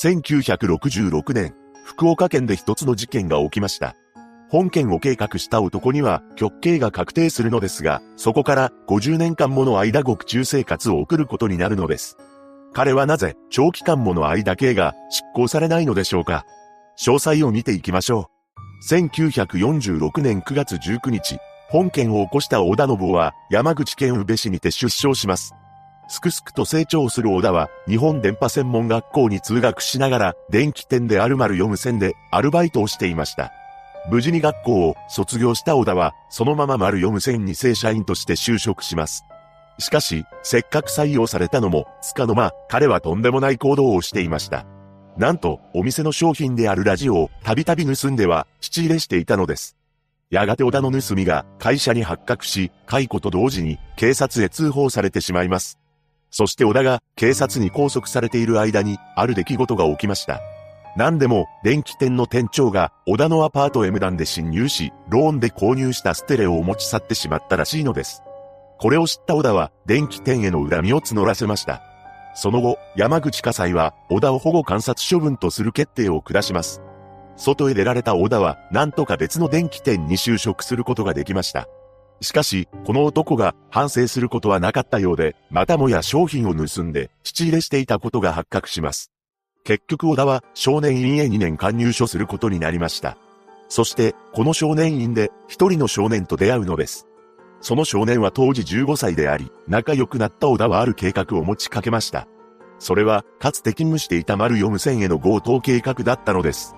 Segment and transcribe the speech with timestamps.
[0.00, 3.96] 1966年、福岡県で一つの事件が起きました。
[4.48, 12.16] 本件を計画した男には極刑が確定するのですが、そこから50年間もの間獄中生活を送ることになるのです。
[12.72, 16.46] 彼はなぜ長期間もの間刑が執行されないのでしょうか
[16.96, 18.30] 詳細を見ていきましょ
[18.88, 18.94] う。
[18.94, 21.40] 1946年9月19日、
[21.70, 25.54] 本件を起こした織田信夫は山口県宇部市にて出生します。
[26.08, 33.52] すくすくと成長する小田は、日本電波専門学校に通学しながら、電気店である丸読む線で、アルバイトをしていました。
[34.10, 39.24] 無事に学校を卒業した小田は、そのまま丸読む線に正社員として就職します。
[39.78, 44.64] しかし、せっかく採用されたのも、つかの間、彼はとんでもない行動をしていました。
[45.18, 49.76] なんと、お店の商品であるラジオをたびたび盗んでは、質入れしていたのです。
[50.30, 55.78] やがて小田の盗みが会社に発覚し、解雇と同時に警察へ通報されてしまいます。
[56.30, 60.40] そして小田が警察に拘束されている間に、ある出来事が起きました。
[60.96, 68.22] 何でも、電気店の店長が、小田のアパートへ無断で侵入し、ローンで購入したステレオを持ち去ってしまったらしいのです。
[68.78, 71.82] これを知った小田は、電気店への恨みを募らせました。
[72.34, 76.82] その後、山口火災は、小田を保護観察処分とする決定を下します。
[77.36, 81.68] 外へ出られた小田は、なんとか別の電気店に就職することができました。
[82.20, 89.12] しかし、この男が反省することはなかったようで、またもや商品を盗んで、質入れしていたことが発覚します。
[89.64, 93.16] 結局小田は少年院へ2年間入所することになりました。
[93.68, 97.06] そして、この少年院で一人の少年と出会うのです。
[97.60, 102.26] その少年は当時15歳であり、仲良くなった小田はある計画を持ちかけました。
[102.78, 106.74] それは、かつて勤務していた丸4無線への強盗計画だったのです。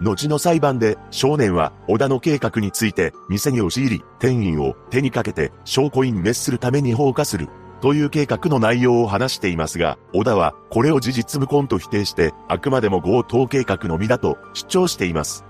[0.00, 7.48] 後の裁判で少年は小田の計画について店に押し入り店員を手にかけて証拠隠滅するために放火する
[7.80, 15.44] という計画の内容を話していますが、小田はこれを事実無根と否定してあくまでも強盗計画のみだと主張しています。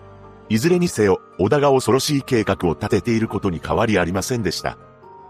[0.50, 4.78] いずれにせよ、小田が恐ろしい計画を立てていることに変わりありませんでした。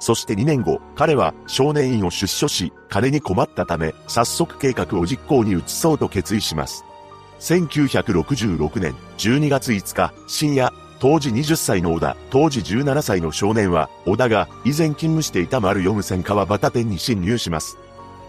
[0.00, 6.84] そして2年後、彼は少年院を出所し、金に困ったため、早速計画を実行に移そうと決意します。
[7.40, 17.78] 1966年12月5日深夜、当時20歳の小田、当時17歳の少年は、小田が以前勤務していた丸4無線川端店に侵入します。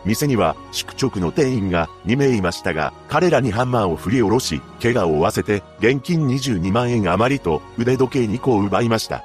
[0.06, 9.24] 店には宿直の店員が2名いましたが、彼らにハンマーを振り下ろし、怪我を負わせて、現金22万円余りと腕時計2個を奪いました。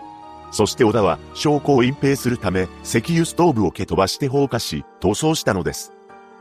[0.50, 5.93] そして小田は証拠を隠蔽するため、石油ストーブを蹴飛ばして放火し、逃走したのです。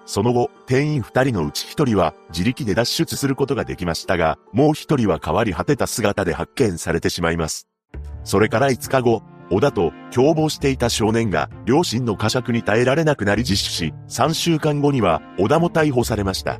[0.06, 7.68] その後、店員二人のうち一人は自力で脱出することができましたが、もう一人は変わり果てた姿で発見されてしまいます。
[8.24, 16.60] それから5日後、小田と共謀していた少年が両親の呵責に耐えられなくなり自首し、3週間後には小田も逮捕されました。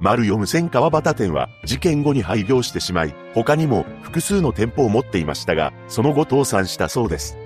[0.00, 7.36] 丸四千川端店は事件後に廃業してしまい、他にも複数の店舗を持っていましたが、その後倒産したそうです。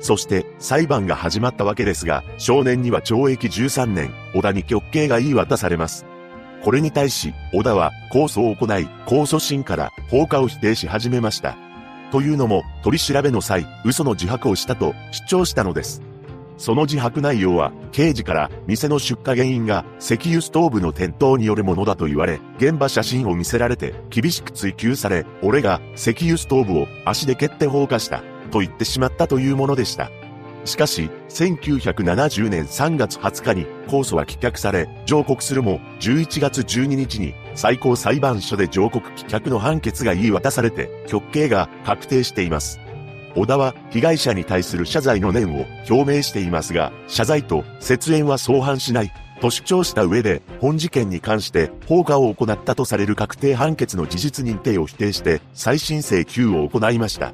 [0.00, 6.06] そして裁判が始まったわけですが、少年には懲役13年、小田に極刑が言い渡されます。
[6.62, 11.56] これに対し、小田は控訴を行い、控訴審から放火を否定し始めました。
[12.12, 16.02] というのも、取り調べの際、嘘の自白をしたと主張したのです。
[16.56, 28.22] その自白内容は、刑事から店の出火原因が石油ストーブの転倒によるものだと言われ、現場写真を見せられて厳しく追及され、俺が石油ストーブを足で蹴って放火した。
[28.50, 30.10] と言ってしまったというものでした。
[30.64, 42.78] しかし、1970年3月20日に控訴は棄却され、上告するも、11月12日に最高裁判所で上告棄却の判決が言い渡されて、極刑が確定しています。
[43.34, 57.32] 小田は被害者に対する謝罪の念を表明していますが、謝罪と節縁は相反しないと主張した上で、本事件に関して放火を行ったとされる確定判決の事実認定を否定して、再審請求を行いました。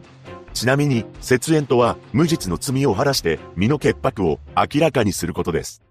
[0.56, 5.82] ちなみに、節縁とは、無実の罪を晴らして、身の潔白を明らかにすることです。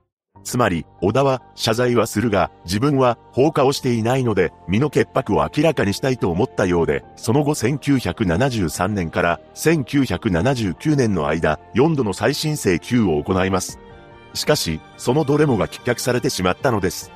[0.43, 13.77] つまり、小田は謝罪はするが、自分は放火をしていないので、身の潔白を明らかにしたいと思ったようで、その後1973年から1979年の間、4度の再審請求を行います。
[14.33, 17.11] しかし、そのどれもが棄却されてしまったのです。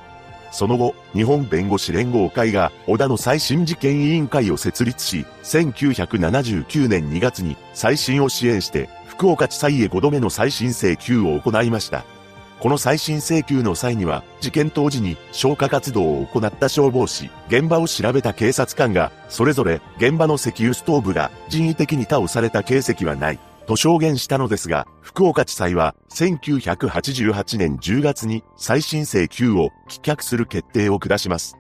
[0.51, 12.05] その後、日本弁護士連合会が小田の再審事件委員会を設立し、1979年2月に再審を支援して、福岡地裁へ5度目の再審請求を行いました。
[12.59, 23.39] この再審請求の際には、事件当時に消火活動を行った消防士、現場を調べた警察官が、それぞれ現場の石油ストーブが人為的に倒された形跡はない。
[23.69, 31.55] と証言したのですが、福岡地裁は1988年10月に再審請求を棄却する決定を下します。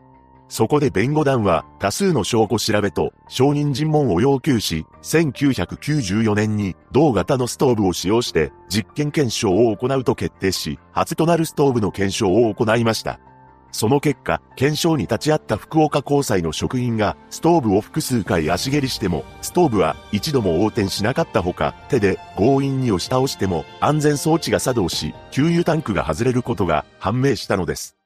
[0.47, 13.19] そこで弁護団は多数の証拠調べと証人尋問を要求し、1994年に同型のストーブを使用して実験検証を行うと決定し、初となるストーブの検証を行いました。
[13.71, 27.98] その結果、検証に立ち会った福岡高裁の職員が、ストーブを複数回足蹴りしても、ストーブは一度も横転しなかったほか、手で強引に押し倒しても、安全装置が作動し、給油タンクが外れることが判明したのです。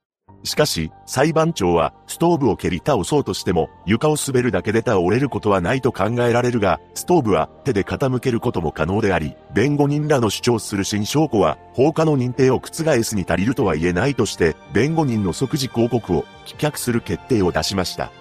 [0.44, 18.12] しかし、裁判長は、ストーブを蹴り倒そうとしても、床を滑るだけで倒れることはないと考えられるが、ストーブは手で傾けることも可能であり、弁護人らの主張する新証拠は、放火の認定を覆すに足りるとは言えないとして、弁護人の即時抗告を棄却する決定を出しました。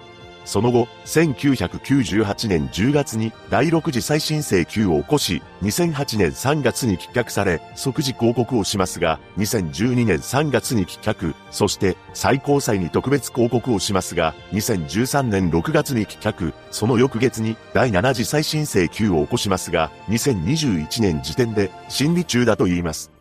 [0.45, 23.12] その後、1998年10月に第6次再審請求を起こし、2008年3月に棄却され、即時抗告をしますが、2012年3月に棄却、そして最高裁に特別抗告をしますが、2013年6月に棄却、その翌月に第7次再審請求を起こしますが、2021年時点で審理中だと言います。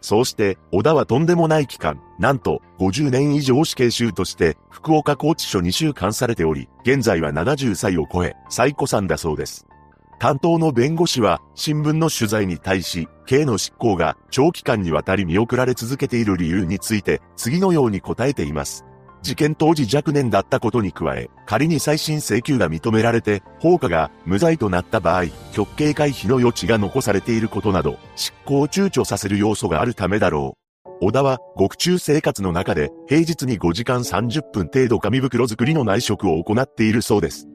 [0.00, 9.66] そうして、小田はとんでもない期間、なんと、50年以上死刑囚として、福岡拘置所に収監されており、現在は70歳を超え、最古さんだそうです。
[10.18, 18.84] 担当の弁護士は、新聞の取材に対し、刑の執行が長期間にわたり見送られ続けている理由について、次のように答えています。
[19.22, 30.60] 事件当時若年だったことに加え、仮に再審請求が認められて、放火が無罪となった場合、極刑回避の余地が残されていることなど、執行を躊躇させる要素があるためだろう。
[31.02, 37.46] 小田は、獄中生活の中で、平日に5時間30分程度紙袋作りの内職を行っているそうです。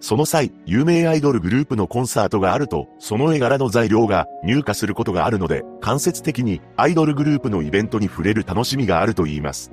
[0.00, 9.72] その際、有名アイドルグループのコンサートがあると、その絵柄の材料が入荷することがあるので、間接的にアイドルグループのイベントに触れる楽しみがあると言います。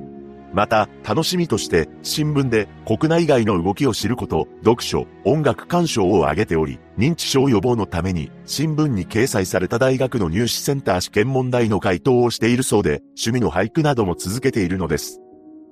[0.55, 15.19] また、楽しみとして、新聞で国内外の動きを知ること、読書、音楽鑑賞を挙げており、認知症予防のために、新聞に掲載された大学の入試センター試験問題の回答をしているそうで、趣味の俳句なども続けているのです。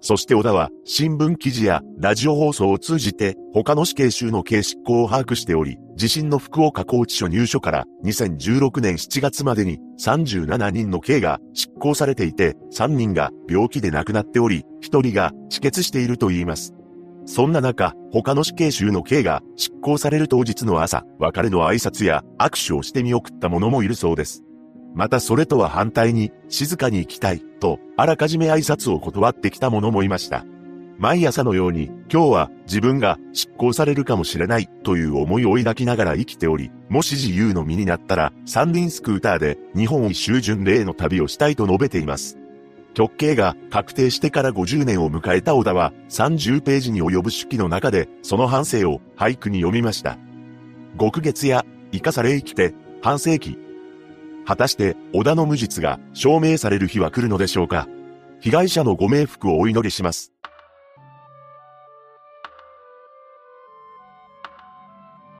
[0.05, 16.73] そして小田は新聞記事やラジオ放送を通じて他の死刑囚の刑執行を把握しており、自身の福岡拘置所入所から2016年7月までに37人の刑が執行されていて、3人が病気で亡くなっており、1人が止血していると言います。
[17.25, 24.43] そんな中、他の死刑囚の刑が執行される当日の朝、別れの挨拶や握手をして見送った者もいるそうです。
[24.93, 30.45] またそれとは反対に、静かに行きたい、と、あらかじめ挨拶を断ってきた者もいました。
[30.99, 42.37] 毎朝のように、今日は自分が執行されるかもしれない、という思いを抱きながら生きており、もし自由の身になったら、三輪スクーターで日本一周巡礼の旅をしたいと述べています。
[42.93, 50.19] 極刑が確定してから50年を迎えた小田は、30ページに及ぶ手記の中で、その反省を俳句に読みました。
[50.99, 53.57] 極月や、生かされ生きて、半世紀、
[54.45, 57.87] 果たして、織田の無実が証明される日は来るのでしょうか
[58.39, 60.32] 被害者のご冥福をお祈りします。